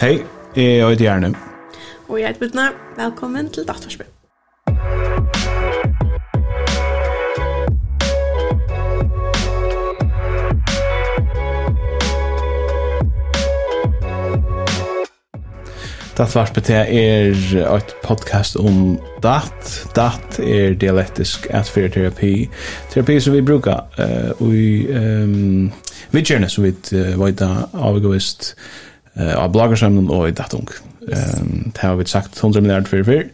[0.00, 0.20] Hei,
[0.56, 1.34] jeg er Gjerne.
[2.08, 2.68] Og jeg heter Bidna.
[2.96, 4.06] Velkommen til Dataspill.
[16.18, 17.34] Datvarpet er
[17.76, 19.90] et podcast om dat.
[19.96, 22.48] Dat er dialektisk atfyrterapi.
[22.90, 25.72] Terapi som vi brukar uh, i um,
[26.10, 28.87] vidgjerne som vi uh, vajta avgåist uh,
[29.18, 30.68] eh av bloggersamlen og i datung.
[31.12, 33.24] Ehm det har vi sagt 100 milliard för för.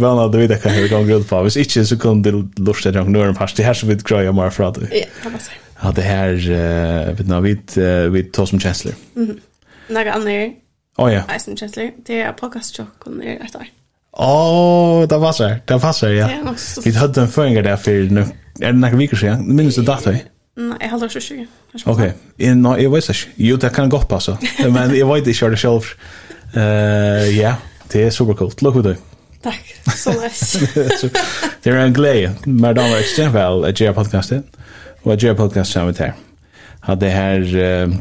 [0.00, 1.42] Väl att vi det kan hur gång grund på.
[1.42, 4.50] Hvis inte så kan det lusta jag några fast det här så vid grejer mer
[4.50, 4.78] för att.
[4.92, 5.56] Ja, kan man säga.
[5.82, 6.32] Ja, det här
[7.12, 7.58] vet när vi
[8.08, 8.94] vi tar som chancellor.
[9.14, 9.40] Mhm.
[9.88, 10.30] Några andra.
[10.96, 11.22] Oh ja.
[11.34, 11.90] Eisen chancellor.
[12.06, 13.70] Det är podcast chock och det är där.
[14.18, 15.60] Åh, oh, det passar.
[15.64, 16.28] Det passar, ja.
[16.84, 18.20] Vi hade en förändring där för nu.
[18.60, 19.56] Är det några veckor sedan?
[19.56, 20.16] Minns du datorn?
[20.56, 21.18] Nej, jag håller också
[21.84, 22.00] Ok,
[22.38, 23.32] jeg, no, jeg vet ikke.
[23.36, 24.36] Jo, det kan gott passa.
[24.72, 25.90] Men jeg vet ikke det selv.
[26.56, 27.54] Uh, ja,
[27.92, 28.62] det är supercoolt.
[28.62, 28.96] Lycka till.
[29.42, 31.12] Takk, så mycket.
[31.64, 32.34] det er en glädje.
[32.46, 34.42] Mina damer och extremt väl att göra podcasten.
[35.02, 36.14] Och att göra podcasten samman här.
[36.80, 37.56] Att det her...
[37.56, 37.94] Uh,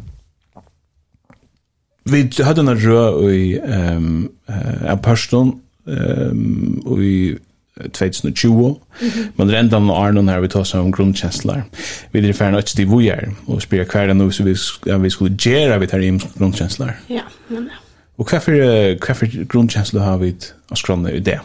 [2.04, 7.38] vi hade en rö i um, uh, en person um, i
[7.94, 9.32] 2020, Mm -hmm.
[9.38, 11.64] men rendan og Arnon her vi tar seg om grunnkjenslar.
[12.12, 15.36] Vi er ferdig nødt til vi er, og spyrir hver enn vi, ja, vi skulle
[15.36, 16.94] gjøre vi tar i grunnkjenslar.
[17.10, 17.76] Ja, men ja.
[18.18, 18.52] Og hva for,
[19.06, 20.36] hva for grunnkjenslar har vi
[20.72, 21.40] å skrona i det?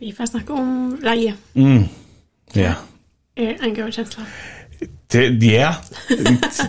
[0.00, 1.34] Vi får snakke om reie.
[1.54, 1.84] Mm.
[2.54, 2.74] Ja.
[3.36, 4.24] Er en god kjensla.
[5.14, 5.74] Ja,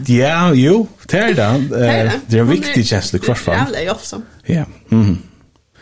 [0.09, 1.69] ja, jo, det er det.
[2.31, 3.55] Det er en viktig kjensla, i fall.
[3.55, 4.23] Det er jævlig jobbsom.
[4.49, 5.17] Ja, Mm.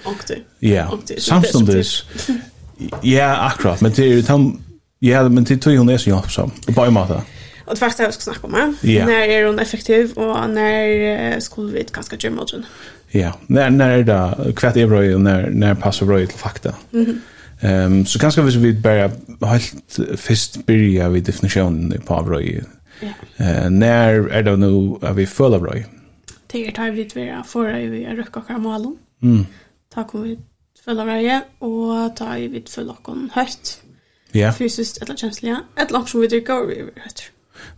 [0.06, 0.34] Og du.
[0.62, 2.06] Ja, samståndes
[3.02, 4.24] Ja, akkurat, men det är ju
[5.00, 6.52] ja, men det tror hon är så hjälpsam.
[6.68, 7.22] Och bara mata.
[7.66, 9.08] Och det första jag ska snacka om är yeah.
[9.08, 12.66] när är hon effektiv och när skulle vi kanske göra morgon.
[13.12, 16.76] Ja, när när är det kvart är bra och när när passar bra till fakta.
[16.92, 17.02] Mhm.
[17.02, 17.22] Mm
[17.62, 19.12] ehm um, så kanske vi vill bara
[19.48, 22.42] helt först börja vid definitionen på bra.
[22.42, 22.64] Ja.
[23.38, 25.74] Eh när är det nu är vi fulla bra.
[26.48, 28.98] Det är tar vi vid vara för vi är rycka karamalen.
[29.22, 29.46] Mm.
[29.94, 30.40] Tack om vi
[30.90, 33.76] Øllavreie, og ta i vidt for lakken høyt.
[34.36, 34.52] Ja.
[34.54, 37.24] Fysisk, etla kjenslige, etla som vi drikker og vi er høyt.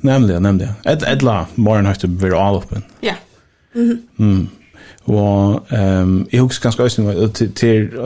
[0.05, 0.69] Nemlig, nemlig.
[0.89, 2.85] Et, etla morgen høyt vi all avloppen.
[3.03, 3.15] Ja.
[3.75, 4.01] Mm -hmm.
[4.17, 4.49] mm.
[5.05, 7.99] Og um, jeg husker ganske også til, til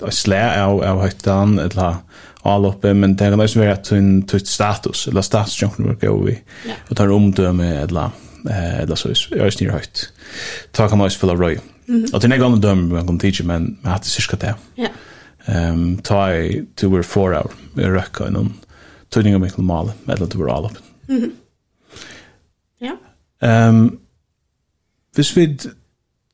[0.00, 1.58] å slæ av, av høytan,
[2.44, 6.28] all oppe, men det kan også være at hun tog status, eller statusjøkken vi går
[6.28, 6.36] i,
[6.90, 8.10] og tar omdømme, etla,
[8.80, 10.12] eller så, jeg er snitt høyt.
[10.72, 11.54] Ta kan også fylla røy.
[11.54, 14.54] Mm Og til är gamla döm man kan teacha men man hade cirka det.
[14.76, 14.88] Ja.
[15.48, 17.52] Ehm ta i to were four hour.
[17.74, 18.54] Vi røkka i noen
[19.10, 20.78] tøyning av mikkel Mal med att det var all upp.
[21.08, 21.32] Mhm.
[22.80, 22.96] Ja.
[23.68, 23.98] Um,
[25.14, 25.58] Hvis vi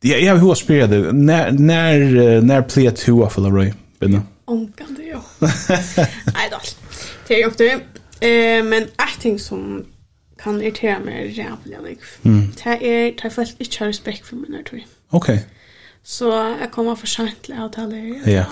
[0.02, 1.12] Ja, jag har spelat det.
[1.12, 3.72] När när när pleat hur för Leroy.
[4.00, 4.20] Vinner.
[4.44, 5.18] Om kan det ju.
[6.34, 6.58] Nej då.
[7.28, 7.80] Det är ju
[8.20, 9.84] Eh men jag ting som
[10.38, 12.00] kan irritera mig jävligt.
[12.22, 12.52] Mm.
[12.64, 14.88] Det är det är faktiskt inte respekt för mina tror jag.
[15.12, 15.30] Ok.
[16.04, 18.20] Så jeg kommer for sent til avtaler.
[18.26, 18.44] Ja.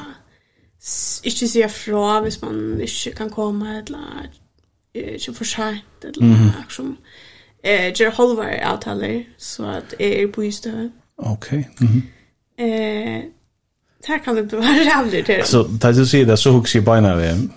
[1.24, 4.26] Ikke sier fra hvis man ikke kan komme, eller
[4.94, 6.70] ikke for sent, eller mm -hmm.
[6.70, 6.96] som
[7.64, 10.90] eh, gjør holdvare avtaler, så at jeg er på istøve.
[11.18, 11.52] Ok.
[11.52, 12.02] Mm -hmm.
[12.64, 13.22] eh,
[14.06, 15.44] det kan det være aldri til.
[15.44, 17.48] Så da du sier det, så husker jeg beina ved.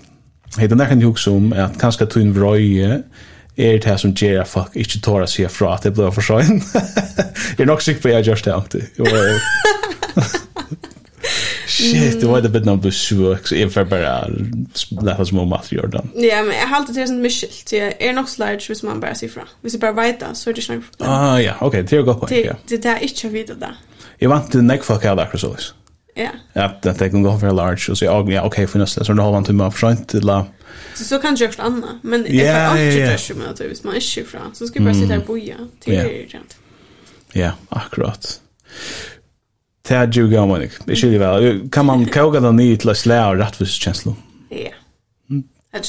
[0.58, 3.04] Hei, den er kan jo huske om at kanskje tog en vrøye,
[3.58, 6.26] er det som gjør at folk ikke tår å si fra at det blir for
[6.26, 6.50] seg.
[7.56, 8.84] jeg er nok sikker på at jeg gjør det alltid.
[11.76, 14.12] Shit, det var det bedre når du søk, så jeg får bare
[15.04, 16.12] lette små mat i jordan.
[16.22, 17.74] Ja, men jeg har alltid til sånn myskilt.
[17.74, 19.48] Jeg er nok så large hvis man bare sier fra.
[19.66, 21.10] Hvis jeg bare vet det, så er det ikke noe problem.
[21.10, 22.60] Ah, ja, ok, det er jo godt poeng, ja.
[22.70, 23.74] Det er ikke å vite det.
[24.22, 25.85] Jeg vant til nekk folk her, det så, sånn.
[26.16, 26.30] Ja.
[26.54, 29.24] Ja, det kan gå för large och så jag ja okej för nästa så då
[29.24, 30.46] har man till timmar för sent till la.
[30.96, 33.84] Så så kan jag också anna, men det är ought to just med att vis
[33.84, 36.58] man issue från så ska jag bara sitta och boja till det rent.
[37.34, 38.42] Ja, akkurat.
[39.82, 40.68] Det Tär ju gå man.
[40.86, 44.16] Det skulle väl kan man koga den i till slä och rätt för känslan.
[44.50, 44.72] Ja.
[45.72, 45.80] Ja,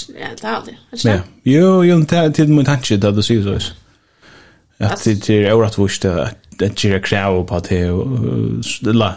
[0.40, 1.08] det har det.
[1.08, 1.20] Ja.
[1.43, 3.73] Jo, jo, det er till min tanke da du sier så.
[4.78, 7.81] At det er orättvist att det er krav på det
[8.88, 9.12] eller,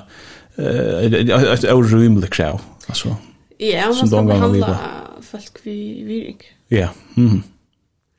[1.54, 3.16] ett orimligt krav alltså.
[3.58, 4.80] Ja, man ska behandla
[5.22, 6.38] folk vi viring.
[6.68, 6.90] Ja.
[7.14, 7.44] Mhm.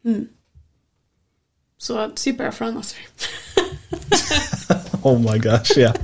[0.04, 0.26] Mm.
[1.78, 2.94] Så se bara från oss.
[5.02, 5.94] oh my gosh, ja.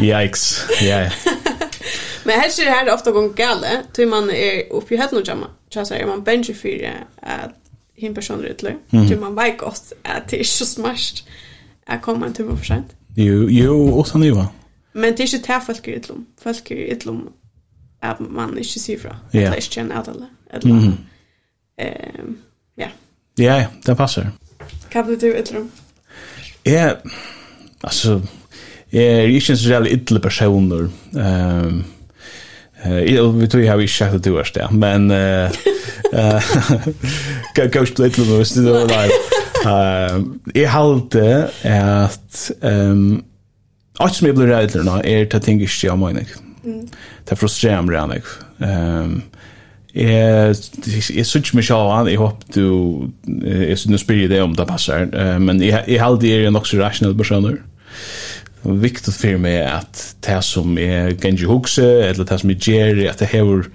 [0.00, 0.24] Yeah.
[0.24, 0.64] Yikes.
[0.80, 0.86] Ja.
[0.86, 1.12] Yeah.
[2.24, 5.46] Men här ser det här ofta gång galet, tror man är uppe i hörnet jamma.
[5.68, 6.92] Så säger man bench för
[7.22, 7.54] att
[7.94, 8.72] hin personer utlö.
[8.90, 11.24] Tror man vet gott att det är så smart.
[11.86, 12.86] Jag kommer inte på för sent.
[13.14, 14.48] Jo, jo, och sen ju va.
[14.98, 16.26] Men det är inte det folk är ytlom.
[16.42, 17.28] Folk är ytlom
[18.00, 19.16] att man inte ser fra.
[19.28, 19.50] Att yeah.
[19.50, 20.26] det inte känner att alla.
[20.64, 20.76] Mm.
[20.76, 22.38] Um,
[22.74, 22.86] ja.
[23.34, 24.30] Ja, det passar.
[24.94, 25.70] Vad blir du ytlom?
[26.62, 26.96] Ja,
[27.80, 28.22] alltså...
[28.90, 30.88] Jag är inte så jävla ytle personer.
[31.12, 31.84] Um,
[32.82, 35.50] Eh, vi tror jag har inte sagt det värst där, men eh
[36.12, 39.10] eh coach Blitlo måste då där.
[39.66, 40.22] Eh,
[40.54, 43.22] jag hållte att ehm
[43.98, 46.36] Alt som jeg blir redd til nå, er til ting ikke jeg mener.
[46.62, 48.30] Det er frustrerer meg redd.
[48.58, 49.22] Um,
[49.94, 50.54] jeg
[50.86, 53.08] jeg synes ikke meg selv an, jeg håper du,
[53.42, 56.80] jeg synes spyrer det om det passer, uh, men jeg, jeg heldig er nok så
[56.82, 57.58] rasjonell personer.
[58.62, 63.22] Viktig for meg at det som jeg ganger hukse, eller det som jeg gjør, at
[63.22, 63.70] det hever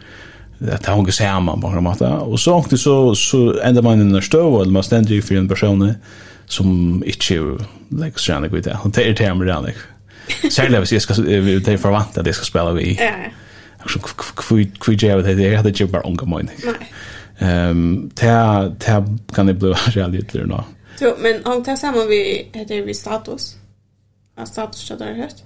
[0.63, 2.07] at det går samman på en måte.
[2.07, 5.47] Og så åkte så så ända man i en støv, eller man ständigt for en
[5.47, 5.95] person
[6.45, 8.73] som ikke inte läggs gärna gå det.
[8.73, 9.73] Han tar det med det.
[10.49, 12.93] Særlig hvis jeg skal, det er forvant at jeg skal spille vi.
[12.99, 13.31] Ja, ja.
[13.83, 15.43] Hvor gjør jeg det?
[15.43, 16.49] Jeg hadde ikke bare unge mine.
[16.63, 17.69] Nei.
[17.69, 18.29] Um, det
[19.33, 20.61] kan jeg bli realitet til nå.
[21.01, 22.21] Jo, men om det er sammen vi,
[22.53, 23.55] heter vi status?
[24.37, 25.43] Ja, status, har du hørt?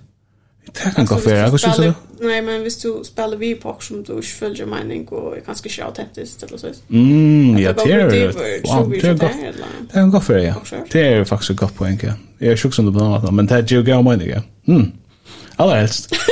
[0.73, 1.93] Det kan gå för jag skulle säga.
[2.19, 5.69] Nej men visst du spelar vi på som du inte följer mening och är ganska
[5.69, 6.67] så autentiskt eller så.
[6.89, 8.09] Mm, ja det är det.
[8.09, 8.33] Det
[9.87, 10.55] Det kan gå för ja.
[10.91, 11.99] Det är faktiskt ett gott poäng.
[12.37, 14.33] Jag är sjuk som du på men det är ju gå mening.
[14.67, 14.91] Mm.
[15.55, 16.15] Alla helst.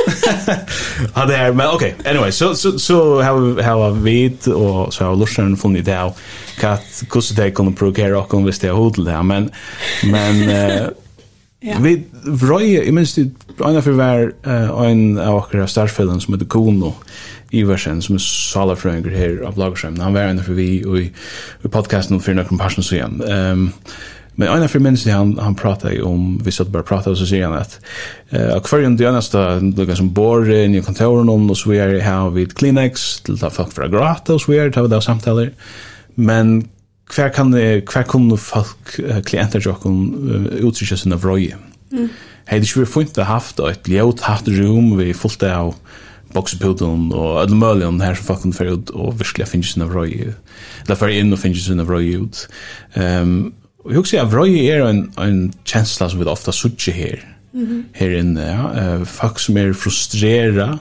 [1.15, 1.95] Ja, det är, men okej.
[2.05, 5.91] Anyway, så så så so har vi har vid och så har Lucian funnit det
[5.91, 6.13] här.
[6.59, 9.51] Kat, hur det kunna provokera och om vi står hotell där, men
[10.03, 10.49] men
[11.65, 11.79] Ja.
[11.81, 11.95] Vi
[12.25, 14.27] vrøye, jeg minns det, en av var
[14.85, 16.91] en av akkurat startfellen som heter Kono
[17.56, 20.03] Iversen, som er salafrøynger her av Lagersheimen.
[20.03, 21.06] Han var en av vi i,
[21.65, 23.17] i podcasten om Fyrin Akron Parsons igjen.
[23.23, 23.69] Um,
[24.35, 27.27] men en av minns det han, han pratet om, vi satt bare pratet, og så
[27.29, 27.77] sier han at
[28.33, 29.41] uh, hver enn det eneste,
[29.77, 33.39] det som bor i nye kontoren om, og så vi er her vid Kleenex, til
[33.39, 35.53] ta folk fra gratis, og så vi er det, det samtaler.
[36.15, 36.57] Men
[37.13, 38.95] hver kan hver kunne folk
[39.27, 39.99] klienter jo kun
[40.65, 41.57] utrykja sina vrøye.
[41.91, 42.09] Mm.
[42.49, 45.75] Hei, det skulle funnet haft et ljøt hatt rom vi fullt av
[46.35, 50.33] bokseputen og alle mulige her som folk kunne føre ut og virkelig finne sina vrøye.
[50.83, 52.41] Eller føre inn og finne sina vrøye ut.
[52.95, 53.53] Um,
[53.85, 57.21] og jeg husker at vrøye er en, en kjensla som vi ofta sutter her.
[57.55, 57.85] Mm.
[57.95, 58.97] Her inne, ja.
[59.07, 60.73] Folk som er frustrera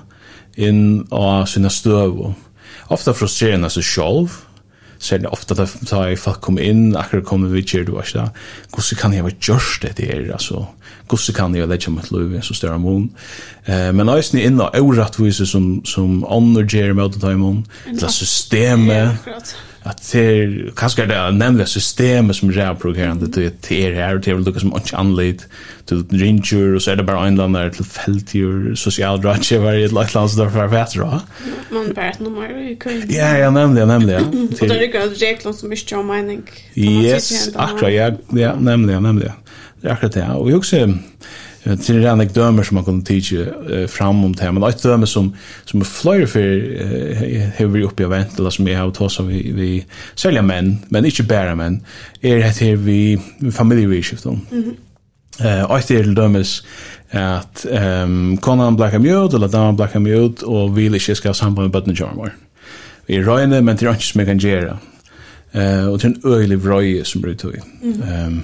[0.56, 2.32] inn av sina støv.
[2.92, 4.53] Ofta frustrerende seg selv, Mm
[5.04, 6.96] ser det ofta da så i fuck kom inn.
[6.96, 8.28] Akkur kommer vi kör du vad så
[8.76, 10.66] hur kan jeg være just det där altså?
[11.10, 13.10] Hur kan jeg legge mitt liv så større amon
[13.66, 19.16] eh men alltså ni inna orättvisor som som andra ger mot timon det systemet
[19.84, 24.20] at det kanskje er det nemlig systemet som är provokerande till det er her, och
[24.20, 25.38] det er väl som ikke anled
[25.86, 29.50] til ringer, og så er det bare en eller land där till fältdjur social et
[29.52, 31.20] eller annet som där för vet då
[31.70, 35.02] man bare et nummer i kring ja ja nemlig, nämligen nämligen Og det er ikke
[35.02, 36.48] att regler som ikke har mening.
[36.76, 39.32] Yes akkurat ja ja nämligen nämligen
[39.82, 40.76] det er akkurat det och jag också
[41.64, 45.06] Det er en dömer som man kunde tidigt fram om det här, men et dømer
[45.06, 45.34] som,
[45.64, 46.42] som är flera för
[47.56, 49.84] hur vi uppe av eller som jeg har tås av vi
[50.14, 51.80] sälja menn, men ikke bare menn,
[52.22, 54.24] er det her vi vi familjevidskift.
[54.26, 54.74] Mm -hmm.
[55.40, 56.62] Uh, ett är dömes
[57.10, 61.64] at um, konan blackar mjöd eller damen blackar mjöd och vil ikke skal ha samband
[61.64, 62.34] med bøttene jarmar.
[63.06, 64.76] Vi er røyne, men det er ikke som jeg kan gjøre.
[65.54, 67.54] Eh och en öjlig vrøye som blir tog.
[67.82, 68.42] Ehm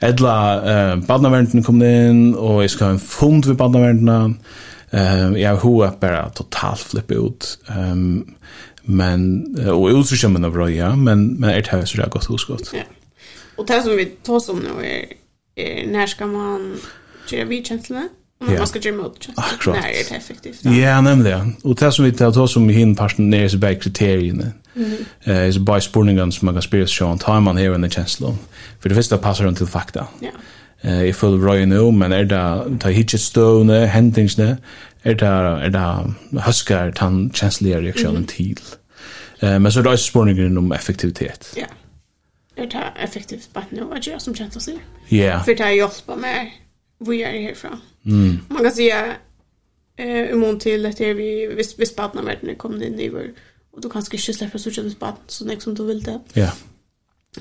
[0.00, 0.32] edla
[0.64, 4.38] eh barnavernden kom in och jag ska ha en fond vid barnavernden.
[4.90, 7.58] Ehm jag har bara totalt flippa ut.
[7.68, 8.24] Ehm
[8.82, 12.70] men och utrymmen av vrøye, men men ett hus där gott huskott.
[12.74, 12.80] Ja.
[13.56, 14.86] Och det som vi tar som nu
[15.56, 16.76] är, när ska man
[17.30, 18.08] göra vidkänslorna?
[18.42, 20.58] Mm, man ska gymma upp just när det är effektivt.
[20.62, 21.56] Ja, yeah, nämligen.
[21.64, 24.44] Och det som vi tar oss om i hinn parten ner så bäck kriterierna.
[25.24, 27.18] Eh så by spurningen som man kan spela Sean om.
[27.18, 28.34] Tar man in under chancellor.
[28.80, 30.06] För det första passar den till fakta.
[30.20, 30.30] Ja.
[30.80, 34.56] Eh i full Roy nu men är det ta hitchet stone händingsne
[35.02, 38.60] är det är det huskar tan chancellor reaktionen till.
[39.40, 41.54] Eh men så då är spurningen om effektivitet.
[41.56, 41.66] Ja.
[42.56, 44.80] Är det effektivt bara nu vad jag som chancellor?
[45.08, 45.40] Ja.
[45.40, 46.62] För det har hjälper mig.
[46.98, 47.80] Vi är härifrån.
[48.06, 48.38] Mm.
[48.48, 49.16] Man kan säga
[49.96, 53.32] eh imorgon till att vi visst visst partner med när kommer in i vår
[53.70, 56.20] och du kanske inte släppa så tjänst bad så nästa som du vill det.
[56.32, 56.52] Ja.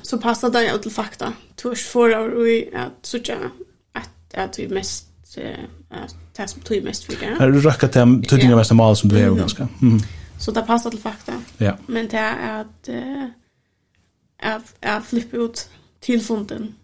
[0.02, 1.34] Så passar det ju till fakta.
[1.56, 3.18] Törs för och i att så
[3.94, 5.08] att att vi mest
[5.38, 5.60] eh
[6.38, 7.36] det som tog mest för det.
[7.40, 9.68] Har du räckat till tydliga mest mal som du är ganska.
[9.82, 10.00] Mm.
[10.40, 11.34] Så det passar till fakta.
[11.58, 11.78] Ja.
[11.88, 13.28] Men det är att eh
[14.42, 15.70] jag att flippa ut
[16.00, 16.76] till fonden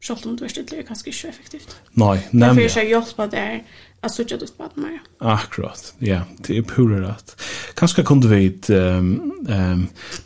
[0.00, 1.76] Sjalt om du er stille, er kanskje ikke effektivt.
[2.00, 2.70] Nei, nemlig.
[2.70, 3.58] Derfor er jeg hjelp at det er
[4.02, 5.00] at suttje ditt bad den mer.
[5.20, 6.22] Akkurat, ja.
[6.46, 7.34] Det er pura rett.
[7.76, 9.10] Kanskje kunne vi um,
[9.44, 9.82] um,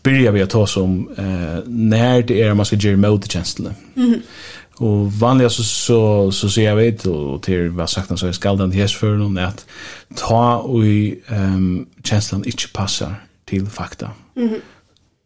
[0.06, 3.74] byrja vi å ta oss om uh, når det er man skal gjøre møtetjenestene.
[3.96, 4.22] Mm -hmm.
[4.76, 8.32] Og vanliga så, så, så ser jeg vet, og til hva sagt han så er
[8.32, 9.66] skaldan til hesføren, at
[10.16, 10.84] ta og
[11.30, 13.14] um, tjenestene ikke passer
[13.46, 14.08] til fakta.
[14.36, 14.60] Mm -hmm.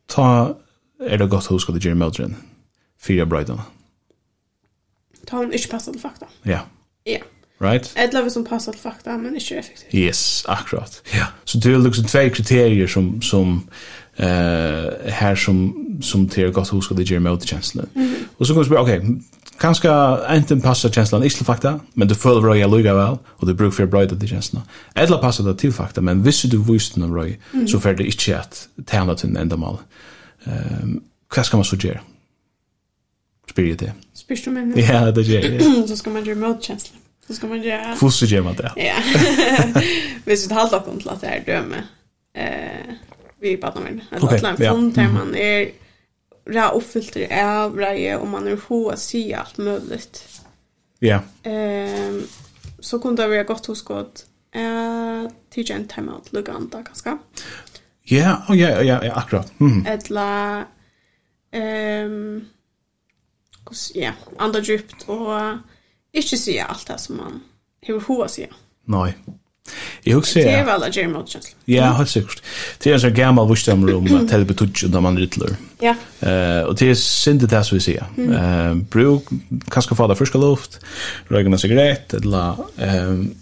[0.09, 0.53] Ta
[1.01, 2.31] er det godt hos hos hos hos hos
[3.01, 3.78] Fyra hos hos hos
[5.31, 6.27] ta hon ikke passer til fakta.
[6.47, 6.61] Ja.
[7.07, 7.19] Ja.
[7.61, 7.93] Right?
[7.97, 9.95] Eller hvis hon passer til fakta, men ikke effektivt.
[9.95, 11.03] Yes, akkurat.
[11.15, 11.27] Ja.
[11.45, 13.69] Så det er liksom tvei kriterier som, som
[14.19, 17.87] eh uh, här som som till gott huska det ger mot känslan.
[17.95, 18.15] Mm.
[18.37, 19.17] Och så går det okej, okay,
[19.61, 19.89] kanske
[20.37, 23.87] inte passa känslan i fakta, men du följer vad lugga väl och du brukar för
[23.87, 24.63] bröd det känslan.
[24.95, 27.69] Eller passar det till fakta, men visst du visst den röj mm.
[27.69, 29.77] så för det inte att tända till en ändamål.
[30.45, 31.01] Ehm um,
[31.37, 32.01] vad ska man så göra?
[33.51, 33.93] spyr det.
[34.15, 34.85] Spyr du mig?
[34.91, 35.63] Ja, det gör jag.
[35.89, 36.97] Så ska man göra motkänsla.
[37.27, 37.97] Så ska man göra...
[37.97, 38.73] Fosse gör man det.
[38.77, 38.95] Ja.
[40.25, 41.83] Hvis vi tar allt om till att det är döme.
[42.35, 42.95] Eh,
[43.41, 44.17] vi pratar med det.
[44.17, 45.71] Att det är en fond där man är
[46.51, 50.41] ra uppfyllter av är bra och man är få att se allt möjligt.
[50.99, 51.21] Ja.
[51.43, 52.23] Ehm
[52.81, 57.19] så kunde det vara gott hos gott eh till en time out luganta kanske.
[58.03, 59.61] Ja, ja, ja, ja, akkurat.
[59.61, 59.87] Mm.
[59.87, 60.65] Etla
[61.53, 62.45] ehm
[63.95, 65.29] ja, andra djupt och
[66.13, 67.41] inte säga allt det som man
[67.81, 68.49] hur hoa säga.
[68.85, 69.15] Nej.
[70.03, 70.39] Jag också.
[70.39, 71.57] Det är väl att Jeremy Hodgins.
[71.65, 72.43] Ja, helt säkert.
[72.83, 75.49] Det är så gammal vuxen rum att det betyder när man rittlar.
[75.81, 75.95] Ja.
[76.21, 78.05] Eh och det är synd det så vi ser.
[78.17, 79.23] Eh bruk
[79.71, 80.81] kanske få det friska luft,
[81.29, 83.35] röka en cigarett eller ehm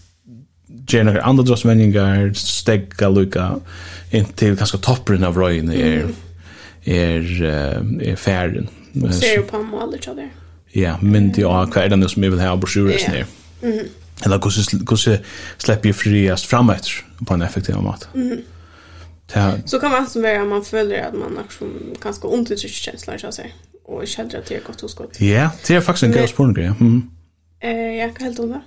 [0.87, 3.61] generar andra drosmänningar stegga lucka
[4.11, 6.09] inntil kanskje kanske av röjen er,
[6.85, 7.43] er,
[8.03, 8.69] är färden
[9.03, 10.33] Och ser på målet så där.
[10.73, 13.27] Ja, men det är kvar den som vi vill ha på sjuret snär.
[13.63, 13.89] Mhm.
[14.25, 15.19] Eller hur hur
[15.59, 16.89] släpper ju friast framåt
[17.27, 18.09] på en effektiv mat.
[18.15, 18.39] Mm.
[19.35, 19.53] Ja.
[19.65, 21.65] Så kan man som vara man följer att man också
[22.03, 23.49] ganska ont i känslan så att säga.
[23.85, 25.21] Och jag känner att det är gott hos gott.
[25.21, 26.67] Ja, det är faktiskt en grej spår grej.
[26.67, 27.11] Mm.
[27.61, 28.61] Eh, jag kan helt undra.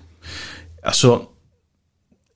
[0.84, 1.22] Alltså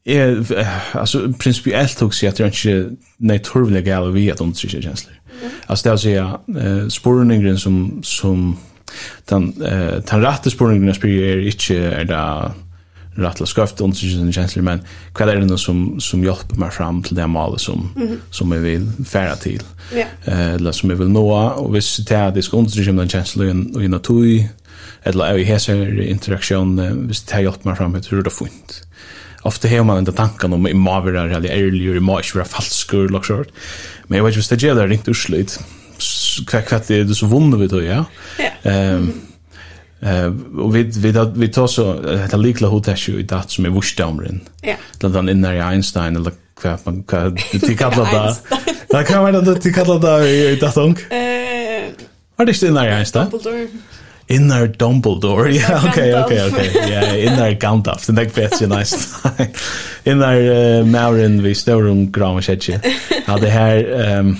[0.05, 5.15] är alltså principiellt också att jag inte naturligt gal vi att ont i känslan.
[5.65, 8.57] Alltså det vill säga eh, spårningen som, som
[9.25, 12.51] den, eh, den rätta spårningen jag spyr är inte är det
[13.15, 14.81] rattla sköft och sådana känslor men
[15.19, 18.17] vad är det nu som, som hjälper mig fram till det målet som, mm -hmm.
[18.29, 19.61] som jag vill färra till
[19.93, 20.53] yeah.
[20.53, 23.83] eller som jag vill nå och visst det är det ska understryka den känslan och
[23.83, 24.47] en tog
[25.03, 28.83] eller i hese interaktion visst det hjälper mig fram till hur det fint
[29.43, 33.25] ofta har man inte tanken om i maverar eller ärligare i mars falsk falskur och
[33.25, 33.47] sånt.
[34.07, 35.59] Men jag vet inte vad det är riktigt urslut.
[36.47, 38.05] Kvack kvack det är så vunnet vi då, ja.
[38.37, 38.71] Ja.
[38.71, 39.21] Ehm
[40.03, 41.93] Eh och vi vi vi tar så
[42.31, 44.41] det likla hotash i dat som är vurstamren.
[44.61, 44.75] Ja.
[44.97, 46.31] Den den inne i Einstein eller
[46.63, 48.35] vad man kan det kallar det.
[48.89, 50.99] Där kan man det kallar det i datank.
[51.11, 51.83] Eh
[52.35, 53.27] Var det inte inne i Einstein?
[54.27, 55.51] Innar Dumbledore.
[55.51, 56.71] Ja, okej, okej, okej.
[56.91, 58.05] Ja, Innar Gandalf.
[58.05, 58.97] Den där vet ju nice.
[60.03, 62.69] Innar uh, Maurin vi står om grama sketch.
[63.27, 64.37] Ja, det här ehm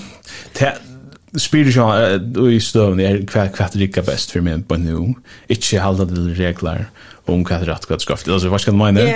[1.35, 5.13] spiritual och i stövn är kvart kvart lika bäst för mig på nu.
[5.47, 6.85] Inte hålla de regler
[7.25, 8.27] om kvart rätt kvart skaft.
[8.27, 9.11] Alltså vad ska man mena?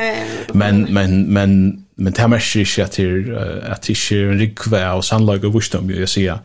[0.54, 2.28] Men men men men det här
[2.96, 6.40] det inte att det är en rikvä och sannlag och wisdom jag säger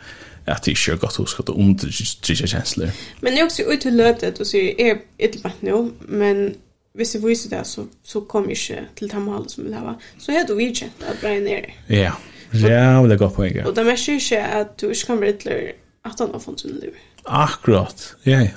[0.46, 2.90] at det ikke er godt hos at det undertrykker kjensler.
[3.20, 6.54] Men det är också ut hur löpet och så är ett vatt nu, men
[6.94, 9.94] hvis jeg viser det, så, så kommer jeg ikke til det målet som vil ha.
[10.18, 11.72] Så er du vidkjent at Brian er det.
[11.88, 12.12] Ja,
[12.54, 13.66] ja, det er godt poeng.
[13.66, 15.72] Og det merker ikke at du ikke kan være ytler
[16.04, 16.92] at han har funnet sin liv.
[17.26, 18.48] Akkurat, ja, ja.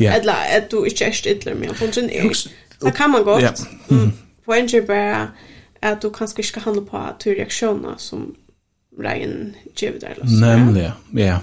[0.00, 0.18] Ja.
[0.18, 2.32] Eller at du ikke er ytler med han funnet sin liv.
[2.82, 3.42] Det kan man godt.
[3.42, 3.50] Ja.
[3.90, 4.12] Mm.
[4.44, 5.30] Poenget er bare
[5.82, 8.34] at du kanskje ikke kan handle på at du reaksjoner som
[8.98, 10.16] Ryan Jevidar.
[10.22, 11.24] Nämligen, ja.
[11.24, 11.40] ja.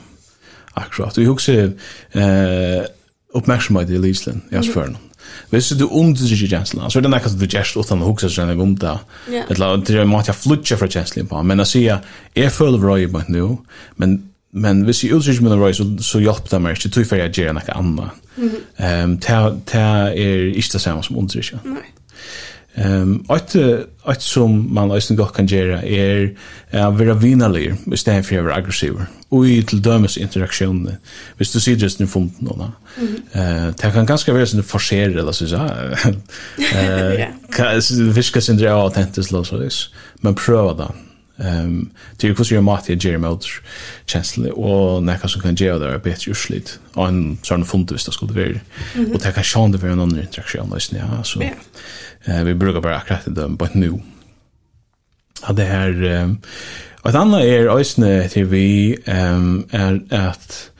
[0.73, 1.17] Akkurat.
[1.17, 1.71] Vi husker
[2.11, 2.85] eh,
[3.33, 4.95] oppmerksomhet i Lisland, jag yes, spör
[5.49, 8.59] Hvis du undertrykker kjenslen, så er det nekka som du gjerst utan å hukse seg
[8.61, 8.93] om det.
[9.49, 11.41] Eller det er en måte jeg flutja fra kjenslen på.
[11.43, 13.57] Men jeg sier, jeg føler røy på nu,
[13.97, 14.15] men,
[14.51, 17.33] men hvis jeg undertrykker min røy, så, så hjelper det meg ikke, tog for jeg
[17.35, 18.21] gjør noe annet.
[18.37, 20.15] Um, det er
[20.53, 21.63] ikke det samme som undertrykker.
[21.67, 21.87] Nei.
[22.75, 23.55] Ehm att
[24.03, 26.35] att som man nästan gott kan göra är
[26.71, 28.93] att vara vinnerlig istället för att vara aggressiv.
[29.29, 30.91] Och i till dömes interaktion.
[31.37, 32.71] Visst du ser just nu från någon.
[33.31, 35.55] Eh det kan ganska vara sån forcer eller så så.
[35.55, 37.81] Eh kan
[38.13, 39.89] viska sin dra autentiskt låtsas.
[40.21, 40.91] Men pröva det.
[41.37, 43.37] Ehm det är ju hur mat jag ger mig
[44.05, 48.59] chancellor och när kanske kan ge där bit urslit on sån fundus det skulle vara
[49.13, 51.41] och det kan sjön det för en annan interaktion där snä så
[52.25, 54.01] eh vi brukar bara akkurat det på nu
[55.47, 56.03] ja det här
[57.05, 60.71] ett annat är ösne till vi ehm är att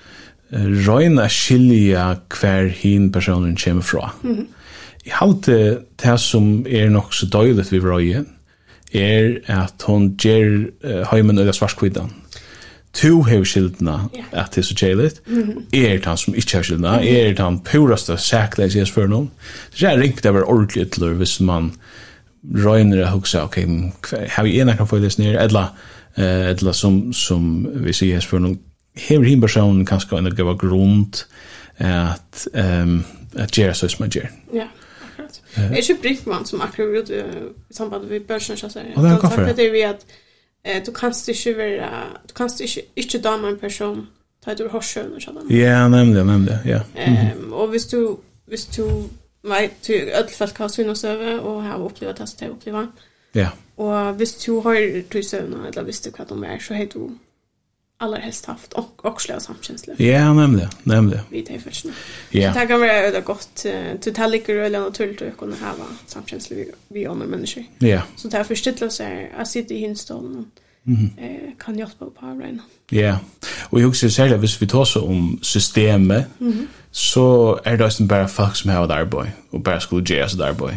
[0.51, 4.11] Røyna skilja hver hin personen kommer fra.
[4.23, 4.45] Mm -hmm.
[5.05, 8.25] Jeg halte det som er nok så døylet vi røyen,
[8.93, 12.13] er at hon ger uh, heimen eller svarskvidan.
[12.95, 14.25] Tu hev skildna yeah.
[14.31, 15.21] at det er så kjelit.
[15.27, 15.77] Mm -hmm.
[15.77, 17.39] Er han som ikkje har skildna, mm -hmm.
[17.39, 19.31] er han puraste sækleis jes for noen.
[19.71, 21.73] Det er ringt det var ordentlig ytler hvis man
[22.65, 23.57] røyner og hugsa, ok,
[24.27, 25.67] har vi ena kan få det nere, Edla.
[26.17, 28.59] uh, edla som, som vi sier jes for noen,
[28.95, 31.25] hever hin personen kanskje enn gava gav grund
[31.79, 34.29] at, um, at gjer så som man gjer.
[34.53, 34.57] Ja.
[34.57, 34.69] Yeah.
[35.55, 37.25] Det är ju Brickman som akkurat ut
[37.69, 38.93] i samband med börsen så här.
[38.95, 40.05] Och då tackar det vi att
[40.63, 44.07] eh du kan inte vara du kan inte inte dama en person
[44.45, 45.51] ta du har sjön och sådant.
[45.51, 46.81] Ja, nämnde jag nämnde ja.
[46.95, 49.03] Ehm och visst du visst du
[49.41, 52.91] vet du öllfast kan synas söva och har upplevt att det uppleva.
[53.31, 53.49] Ja.
[53.75, 57.17] Och visst du har du sövna eller visst du vad de är så heter du
[57.97, 59.93] allra helst haft och också av samkänsla.
[59.97, 61.23] Ja, nämligen, nämligen.
[61.29, 61.91] Vi tar ju först nu.
[62.29, 62.53] Ja.
[62.53, 63.65] Det här kan vara öda gott.
[64.03, 67.63] Du tar lika röjliga naturligt att kunna häva samkänsla vi vi andra människor.
[67.77, 68.01] Ja.
[68.15, 70.45] Så det här förstått oss är att sitta i hinstolen
[70.87, 71.09] Mhm.
[71.17, 72.61] Eh, kan hjälpa på avreina.
[72.91, 73.17] Ja,
[73.71, 78.07] og jeg husker særlig, hvis vi tar så om systemet, mm så er det også
[78.07, 80.75] bare folk som har et arbeid, og bare skulle gjøre et arbeid.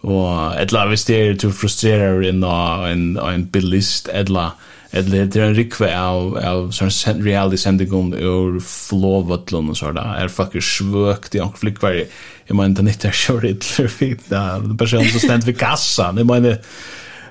[0.00, 4.28] Og et eller annet, hvis det er til å frustrere en, en, en bilist, et
[4.28, 4.52] eller annet,
[4.92, 10.32] eller det er en rikve av, av sånn reality sendingen ur flåvøtlen og sånn, er
[10.32, 14.76] faktisk svøkt i anker flikkvær, jeg mener, det nytter nytt er kjørt ytler fint, den
[14.80, 16.60] personen som stendt ved kassan, jeg mener,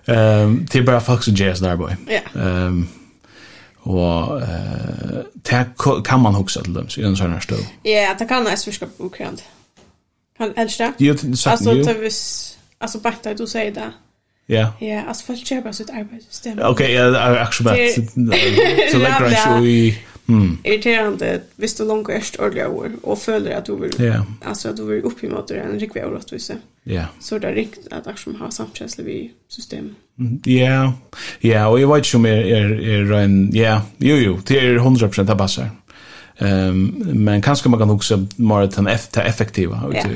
[0.07, 2.09] um, det er bare folk som gjør sånn arbeid.
[2.09, 2.25] Ja.
[2.33, 2.81] Um,
[3.81, 7.61] og uh, det kan man huske til dem, i en sånn her støv.
[7.85, 9.45] Ja, det kan jeg svurskap ukrevende.
[10.37, 11.29] Kan, helst det Jo, det?
[11.29, 11.75] er sagt, jo.
[11.75, 12.23] Altså, det er hvis,
[12.81, 13.91] altså, bare du sier det,
[14.51, 14.73] Ja.
[14.79, 16.67] Ja, alltså folk köper sitt arbetsställe.
[16.67, 17.75] Okej, jag är också bara
[18.91, 19.93] så lägger jag ju
[20.27, 20.57] Mm.
[20.63, 24.25] Irriterande hvis du långt erst ordliga år och följer att du vill Ja.
[24.45, 26.53] alltså att du vill upp i det en riktig orättvisa.
[26.83, 27.05] Ja.
[27.19, 29.95] Så det är riktigt att också har samkänsla vid system.
[30.43, 30.93] Ja.
[31.39, 35.29] Ja, och jag vet ju mer är är en ja, jo jo, det är 100%
[35.31, 35.69] av bassar.
[36.37, 39.95] Ehm men kanske man kan också mer den effektiva ut.
[39.95, 40.09] Ja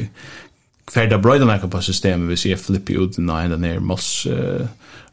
[0.91, 4.27] för det bröder kan på systemet vi ser flippa ut den nine där moss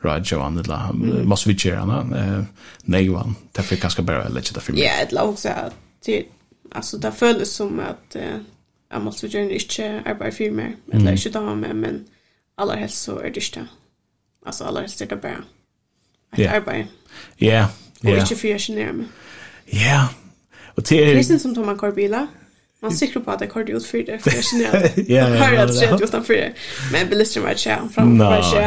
[0.01, 0.93] Raja och andra
[1.25, 2.47] måste vi ger han
[2.85, 4.83] nej van det fick ganska bara lägga det för mig.
[4.83, 6.25] Ja, det låg så att det
[6.73, 8.17] alltså det följdes som att
[8.91, 12.05] jag måste göra inte arbeta för mig eller inte ta med men
[12.55, 13.67] allra helst så är det inte.
[14.47, 15.45] Alltså allra helst är det bara
[16.31, 16.89] att arbeta.
[17.37, 17.69] Ja.
[18.01, 18.13] Ja.
[18.13, 19.07] Och inte för jag känner mig.
[19.67, 20.09] Ja.
[20.75, 21.15] Och det är...
[21.15, 22.27] Det är som Thomas Corbilla.
[22.83, 25.53] Man sikker på at jeg kort ut for det, for jeg kjenner at jeg har
[25.61, 26.49] hatt skjedd utenfor det.
[26.91, 28.65] Men bilisten var ikke fram på meg ikke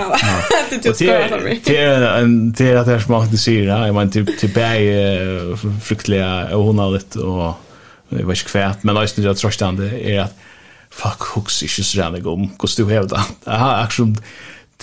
[0.72, 1.58] Det tog skjedd utenfor det.
[1.66, 3.98] Det er at det er som alltid sier, jeg.
[3.98, 6.22] Mener, til bæg fryktelig
[6.56, 10.24] og hun har litt, og jeg vet ikke hva, men jeg synes jeg trøstende er
[10.30, 10.44] at
[10.96, 12.48] fuck, hooks ikke så rannig om.
[12.56, 13.24] Hvordan du hever det.
[13.46, 14.24] Jeg har akkurat,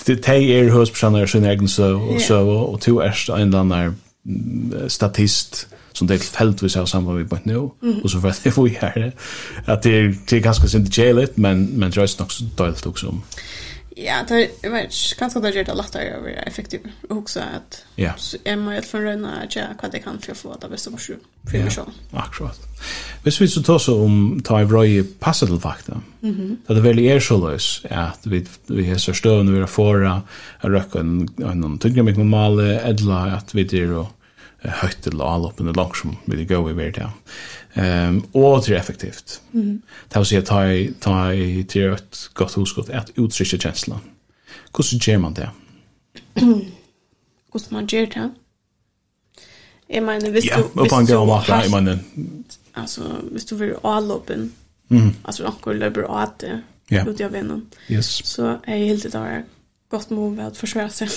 [0.05, 6.19] det er høyspersoner sin egen søv, og to er en eller annen statist, som det
[6.21, 7.57] tilfeldigvis har samband med point nu
[8.03, 9.11] och så för att det var ju här
[9.65, 12.85] att det är det är ganska synd det men men det är nog så dåligt
[12.85, 13.15] också
[13.95, 16.79] Ja, det är vet ganska det gör det lättare att vara effektiv
[17.09, 18.13] och också att ja.
[18.17, 20.69] så är man ju att förröna att jag vad det kan för att få det
[20.69, 21.15] bästa mot sju
[21.51, 21.89] för mig själv.
[22.11, 22.59] Akkurat.
[23.23, 26.55] Hvis vi så tar så om ta i vrøy passet til fakta, mm -hmm.
[26.67, 30.21] det er veldig løs at vi, vi har så støvende vi har fåra,
[30.63, 34.07] er røkken en en tyngre mye normale, edla at vi er og
[34.63, 37.15] høyt til avloppen og langt som vil gå i verden.
[37.75, 39.41] Um, og det er effektivt.
[39.51, 39.81] Mm.
[40.09, 40.45] Det vil si at
[41.01, 44.01] ta i til et godt huskott at uttrykke kjenslen.
[44.71, 45.49] Hvordan gjør man det?
[47.51, 48.31] Hvordan man gjør det?
[49.89, 50.69] Jeg mener, hvis ja, du...
[50.83, 51.97] Ja, på en gang om jeg mener...
[52.75, 54.53] Altså, hvis du vil avloppen,
[54.89, 55.15] mm.
[55.25, 57.03] altså, anker løper av det, ja.
[57.05, 58.21] ut av vennen, yes.
[58.25, 59.43] så är jeg helt det där
[59.93, 61.09] gott move att försvara sig.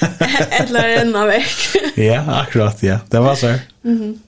[0.50, 1.56] Eller en av veck.
[1.94, 2.98] ja, akkurat, ja.
[3.10, 3.54] Det var så.
[3.82, 4.20] Mhm.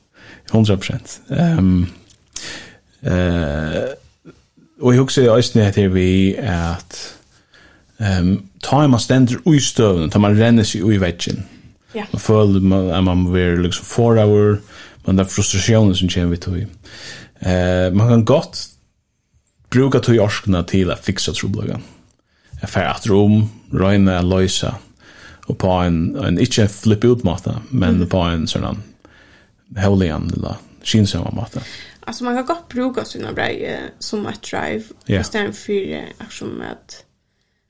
[0.50, 0.98] 100%.
[1.28, 1.86] Ehm um,
[3.00, 3.88] eh uh,
[4.80, 7.14] och jag också jag det heter vi att
[7.98, 11.42] ehm um, ta man ständer i stöven, tar man ränner sig i väggen.
[11.92, 12.04] Ja.
[12.10, 14.60] Man följer man man vill liksom four hour
[15.04, 16.66] men den frustrationen som kommer vi till.
[17.40, 18.68] Eh man kan gott
[19.70, 21.82] bruka tog orskna till att fixa trubblagan.
[22.60, 24.74] Jag fär att rum, røyne løysa,
[25.48, 28.08] og på en, en ikke flipp ut måte, men mm.
[28.12, 28.82] på en sånn
[29.76, 31.62] hevlian eller kinsamma måte.
[32.08, 35.20] Alltså man kan gott bruka sina brejer som ett drive yeah.
[35.20, 37.04] istället för aktion med att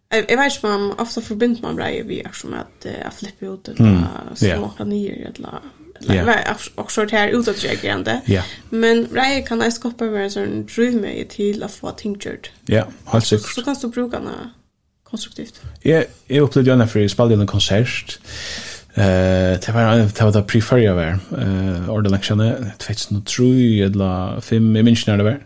[0.08, 3.68] Jag vet inte, man ofta förbinder man brejer vid aktion med att uh, flippa ut
[3.68, 4.04] eller mm.
[4.34, 5.60] småka ner eller
[6.10, 6.56] Yeah.
[6.74, 8.20] också det här utåtreagerande.
[8.24, 8.42] Ja.
[8.70, 12.50] Men brejer kan jag skapa över en sån drivmöj till att få ting gjort.
[12.64, 13.46] Ja, yeah, helt säkert.
[13.46, 14.28] Så, så kan du bruka den
[15.10, 15.62] konstruktivt.
[15.84, 18.18] Jeg, jeg opplevde gjerne for jeg spalte en konsert.
[18.98, 21.20] Eh, det var det var da prefer jeg var.
[21.38, 25.38] Eh, ordet leksjene 2003 eller 5 jeg minns når det var.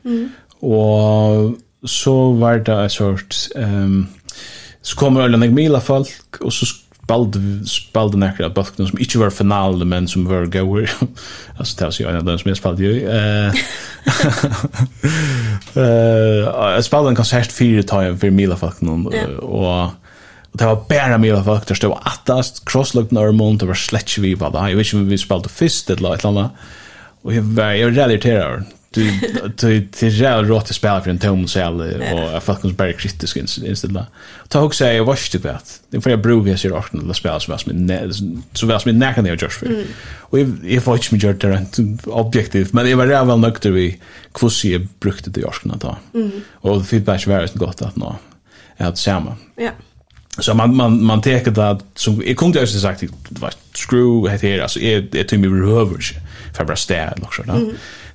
[0.63, 4.09] Og så var det en sort ehm um,
[4.83, 6.67] så kommer alle nek mila folk og så
[7.03, 10.87] spalde spalde nekra balkna som ikke var finale men som var goer
[11.59, 12.93] altså det er jo en av dem som jeg spalde jo
[16.77, 18.91] jeg spalde en konsert fire tøy for mila falkna
[19.43, 19.99] og
[20.53, 23.79] Og det var bare mye av folk, det var attast, crossløgten av mån, det var
[23.81, 24.67] slett ikke vi på det.
[24.69, 26.67] Jeg vet ikke om vi spalte først eller et eller annet.
[27.25, 27.97] Og jeg var, jeg var
[28.93, 29.11] du
[29.57, 31.87] du det är rätt att spela för en tom sal och
[32.33, 34.07] jag fucking bara kritisk inställa.
[34.49, 37.53] Ta också jag var typ att det för jag brukar sig rakt när spela så
[37.53, 38.15] vars med
[38.53, 39.85] så vars med näkan det just för.
[40.17, 41.67] Och jag får inte mig gjort det
[42.05, 44.01] objektiv men det var det väl nökter vi
[44.33, 45.97] kvossi brukte det jag ta.
[46.53, 48.17] Och feedback var det gott att nå.
[48.77, 49.37] Att samma.
[49.57, 49.71] Ja.
[50.39, 54.59] Så man man man tar det som jag kunde ju sagt det var screw heter
[54.59, 55.99] alltså är det till mig över
[56.57, 57.73] för bara städ också då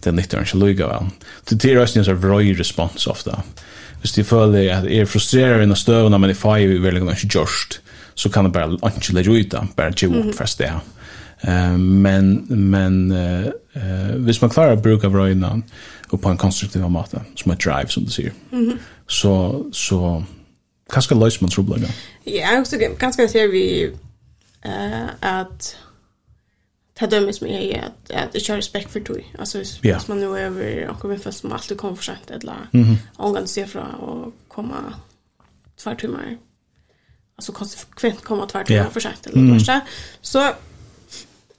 [0.07, 1.09] det nytter ikke lykke vel.
[1.49, 3.35] Det er også en sånn røy respons ofte.
[4.01, 7.29] Hvis de føler at jeg er frustreret innan støvene, men jeg får jo veldig ganske
[7.33, 7.79] gjørst,
[8.17, 10.93] så kan det bare ikke legge ut da, bare ikke opp fra stedet.
[11.43, 15.51] Uh, men men uh, uh, hvis man klarer å bruke vröjna
[16.09, 18.77] och på en konstruktiv måte som ett drive som du sier, mm -hmm.
[19.07, 20.23] så så
[20.99, 21.87] skal løse man trubbel
[22.25, 23.91] Ja, jag också ganska ser vi
[24.65, 25.75] eh att
[26.99, 29.33] ta dömer som är att att det kör respekt för tog.
[29.39, 30.01] Alltså yeah.
[30.07, 32.95] man nu över och kommer fast som alltid kommer för sent eller mm -hmm.
[33.15, 34.93] omgång se fra och komma
[35.83, 36.37] två timmar.
[37.35, 38.91] Alltså konsekvent komma två timmar yeah.
[38.91, 39.57] för sent eller mm.
[39.57, 39.81] -hmm.
[40.21, 40.53] Så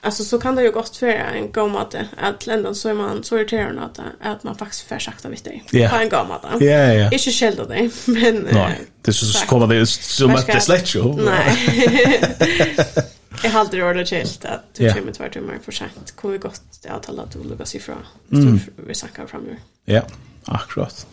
[0.00, 3.36] alltså så kan det ju gott för en gåmat att ländan så är man så
[3.38, 5.60] irriterad att att man faktiskt för sakta vet det.
[5.72, 5.94] Yeah.
[5.94, 6.46] På en gåmat.
[6.52, 6.94] Ja yeah, ja.
[6.94, 7.12] Yeah.
[7.12, 11.02] Inte skälda det men Nej, det er så kommer det som att det släcker.
[11.24, 13.04] Nej.
[13.42, 14.98] Jag har aldrig ordnat helt att du yeah.
[14.98, 16.12] kommer två timmar för sent.
[16.16, 17.96] Kommer vi gott det att alla du lukas ifrån.
[18.32, 18.60] Mm.
[18.86, 19.56] Vi snackar fram nu.
[19.84, 20.02] Ja,
[20.44, 21.06] akkurat.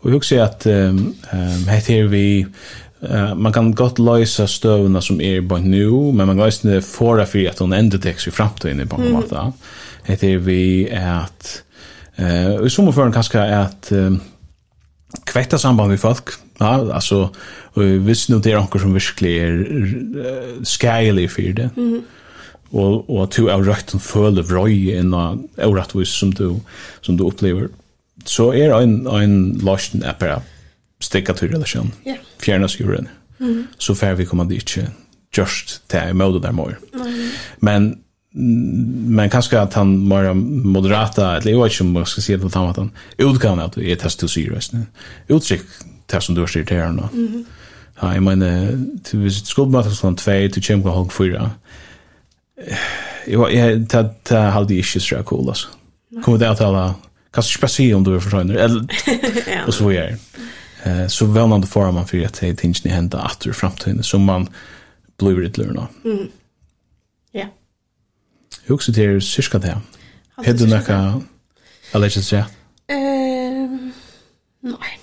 [0.00, 2.46] Og jeg husker at um, um, heter vi
[3.02, 6.86] Uh, man kan godt løse støvene som er på nu, men man kan løse lösa
[6.86, 9.32] förra för at hun ender täcks i fremtiden på en sätt.
[9.32, 9.52] Mm.
[10.06, 11.62] Det är vi at
[12.18, 14.20] uh, i sommerføren kanskje at um,
[15.24, 17.30] kvätta samband med folk Ja, alltså
[18.00, 21.70] visst nu det är något som verkligen är skälig för det.
[21.76, 22.02] Mm.
[22.70, 25.14] Och och att du är rätt en full av röj i en
[25.56, 26.56] orättvis som du
[27.00, 27.68] som du upplever.
[28.24, 30.42] Så är en en lasten appara
[31.00, 31.92] sticka till relation.
[32.04, 32.16] Ja.
[32.38, 33.04] Fjärnas ju.
[33.40, 33.66] Mm.
[33.78, 34.76] Så fär vi kommer dit
[35.36, 36.78] just det är mode där mer.
[37.58, 37.98] Men
[39.06, 42.58] men kanske att han var moderata eller jag vet inte om ska se det på
[42.58, 42.78] annat.
[43.16, 44.70] Utgåvan att det är test to serious.
[45.28, 45.66] Utsikt
[46.10, 47.08] det som du har styrt her nå.
[48.02, 48.70] Ja, jeg mener,
[49.12, 51.50] hvis du skulle møte sånn tvei, du kommer til halv fyra.
[53.28, 55.68] Jo, jeg, det, det hadde jeg ikke så cool, altså.
[56.22, 56.86] Kommer det til alle,
[57.32, 58.80] kan du ikke bare si om du er forsøgner, eller,
[59.66, 60.16] og så videre.
[60.84, 64.24] Eh, så velnande får man for at det er tingene hender at du fremtiden, som
[64.26, 64.48] man
[65.20, 65.92] blir litt lønner.
[66.04, 66.30] Mm.
[67.36, 67.46] Ja.
[68.56, 69.76] Jeg husker til syska det.
[70.40, 71.22] Hedde du noe,
[71.94, 72.42] eller ikke så?
[74.60, 74.99] Nei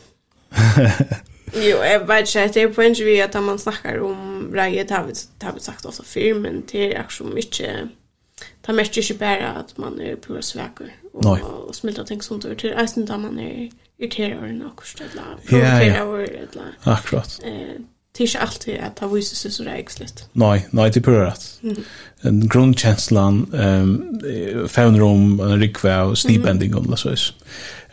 [1.69, 5.43] jo, jeg vet ikke, det er på en vi at man snakker om reiet, det
[5.43, 7.89] har vi sagt også før, men det er akkurat mye,
[8.37, 12.43] det er mest ikke bare at man er pura sveker, og, og smelter ting sånt,
[12.43, 16.73] det er til, jeg da man er irriterer over noe, eller provokerer over, eller...
[16.85, 17.39] Akkurat.
[17.43, 17.81] Eh,
[18.17, 20.29] det är inte alltid att det visar sig så rägsligt.
[20.33, 21.59] Nei, nei, det är pura rätt.
[21.63, 22.47] Mm.
[22.47, 24.19] Grundkänslan, um,
[24.67, 27.15] fävner om en rikvä och snipending og och sånn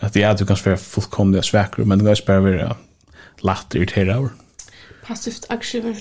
[0.04, 2.76] att ja, du kan vara fullkomliga svacker, men det kan bara vara
[3.40, 4.28] lätt irriterad över.
[5.06, 5.96] Passivt aktiver.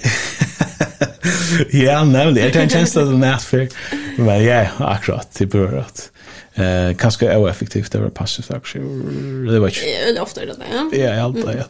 [1.71, 3.69] ja, nej, det är en chans av det är.
[4.17, 6.09] Men ja, akkurat, det beror att.
[6.55, 9.51] Eh, kanske är effektivt det var passivt aktiver.
[9.51, 10.97] Det var ju ofta är det det.
[10.97, 11.65] Ja, ja, allt det.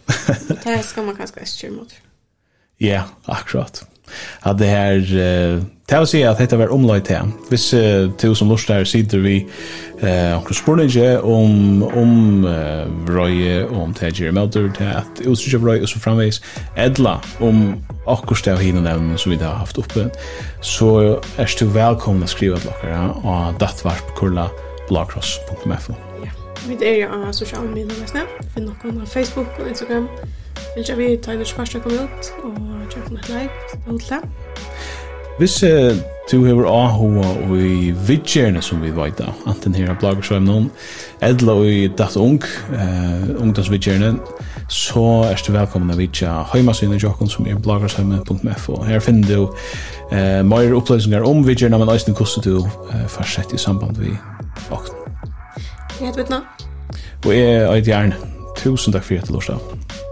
[0.63, 1.93] Det här ska man kanske styra mot.
[2.77, 3.85] Ja, akkurat
[4.45, 7.27] at det her uh, til å si at dette var omlagt här.
[7.49, 9.45] Hvis uh, til som lort lustar sitter vi
[10.03, 15.21] uh, omkring spørninger om om uh, eh, og om til Jerry melder til till att
[15.25, 16.41] utsöka og så framvis
[16.77, 17.75] edla om
[18.07, 20.09] akkurat det hinner nämna som vi da har haft oppe
[20.61, 24.47] så er du velkommen å skrive til dere och datvarpkurla
[24.87, 25.93] blogcross.fo.
[26.23, 26.31] Ja.
[26.67, 28.27] Vi er jo av sosiale medier nästan.
[28.53, 30.07] Finn oss på Facebook og Instagram
[30.75, 32.57] vil jeg vi ta inn spørsmål kom ut og
[32.93, 34.29] kjøpe noe like til hotellet.
[35.37, 35.97] Hvis uh,
[36.31, 40.67] du har AHA og i vidtjerne som vi vet da, anten her av bloggersvøm noen,
[41.25, 42.37] edla og i datt ung,
[42.75, 44.13] uh, ungdomsvidtjerne,
[44.69, 50.41] så er du velkommen å vidtja heimasynet jokken som er bloggersvøm.f her finner du uh,
[50.45, 54.13] mer opplysninger om vidtjerne, men også hvordan du uh, farsett i samband vi
[54.69, 55.01] åkken.
[55.99, 56.43] Jeg heter Vittna.
[57.25, 58.13] Og jeg er Eid Jern.
[58.59, 60.02] Tusen takk for at du lortet.